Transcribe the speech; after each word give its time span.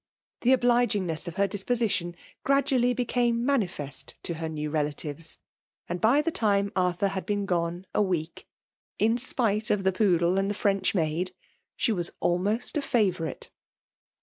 The 0.41 0.53
obligingness 0.57 1.27
of 1.27 1.35
her 1.35 1.45
disposition 1.47 2.15
gradually 2.43 2.91
became 2.91 3.45
manifesi 3.45 4.15
to 4.23 4.33
her 4.33 4.49
new 4.49 4.71
relatives; 4.71 5.37
and 5.87 6.01
by 6.01 6.23
the 6.23 6.31
time 6.31 6.71
Arthur 6.75 7.05
ineafALS 7.05 7.11
DoumATioK. 7.11 7.25
255 7.27 7.27
bid 7.27 7.27
been 7.27 7.45
gone 7.45 7.85
a 7.93 8.01
week, 8.01 8.47
in 8.97 9.17
spite 9.19 9.69
of 9.69 9.83
the 9.83 9.91
poodle 9.93 10.39
and 10.39 10.49
the 10.49 10.55
French 10.55 10.93
niaid> 10.93 11.33
she 11.75 11.91
was 11.91 12.13
almost 12.19 12.77
a 12.77 12.81
& 12.81 12.81
Tonrite. 12.81 13.49